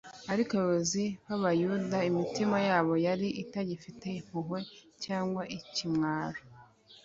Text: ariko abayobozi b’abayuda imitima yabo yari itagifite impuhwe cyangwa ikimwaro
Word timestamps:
ariko 0.31 0.51
abayobozi 0.53 1.03
b’abayuda 1.27 1.97
imitima 2.09 2.57
yabo 2.69 2.93
yari 3.07 3.27
itagifite 3.43 4.07
impuhwe 4.19 4.59
cyangwa 5.03 5.41
ikimwaro 5.57 6.41